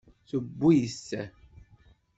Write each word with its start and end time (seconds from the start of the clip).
Tewwi-t. 0.29 1.07